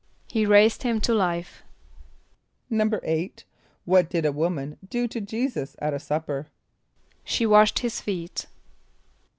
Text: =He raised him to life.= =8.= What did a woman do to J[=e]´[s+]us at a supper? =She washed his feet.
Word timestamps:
=He 0.27 0.47
raised 0.47 0.81
him 0.81 0.99
to 1.01 1.13
life.= 1.13 1.61
=8.= 2.71 3.43
What 3.85 4.09
did 4.09 4.25
a 4.25 4.31
woman 4.31 4.79
do 4.89 5.07
to 5.07 5.21
J[=e]´[s+]us 5.21 5.75
at 5.77 5.93
a 5.93 5.99
supper? 5.99 6.47
=She 7.23 7.45
washed 7.45 7.77
his 7.77 8.01
feet. 8.01 8.47